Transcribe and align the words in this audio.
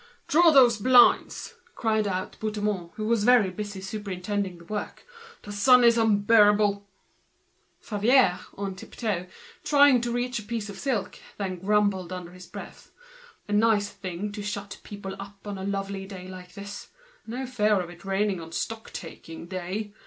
"Draw 0.27 0.49
those 0.49 0.77
blinds!" 0.79 1.53
cried 1.75 2.07
out 2.07 2.35
Bouthemont, 2.39 2.95
very 2.97 3.51
busy 3.51 3.81
superintending 3.81 4.57
the 4.57 4.63
work. 4.65 5.05
"The 5.43 5.51
sun 5.51 5.83
is 5.83 5.95
unbearable!" 5.95 6.87
Favier, 7.79 8.39
who 8.55 8.63
was 8.65 9.27
stretching 9.63 10.01
to 10.01 10.11
reach 10.11 10.39
a 10.39 10.41
piece, 10.41 10.71
grumbled 11.37 12.11
under 12.11 12.31
his 12.31 12.47
breath: 12.47 12.89
"A 13.47 13.53
nice 13.53 13.89
thing 13.89 14.31
to 14.31 14.41
shut 14.41 14.79
people 14.81 15.15
up 15.19 15.37
a 15.45 15.51
lovely 15.51 16.07
day 16.07 16.27
like 16.27 16.55
this! 16.55 16.87
No 17.27 17.45
fear 17.45 17.79
of 17.79 17.91
it 17.91 18.03
raining 18.03 18.41
on 18.41 18.49
a 18.49 18.53
stock 18.53 18.91
taking 18.91 19.45
day! 19.45 19.93